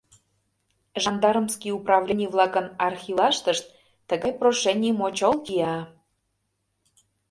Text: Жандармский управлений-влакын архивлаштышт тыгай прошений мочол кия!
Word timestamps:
Жандармский 1.03 1.75
управлений-влакын 1.79 2.65
архивлаштышт 2.87 3.65
тыгай 4.09 4.31
прошений 4.39 4.93
мочол 5.01 5.33
кия! 5.45 5.75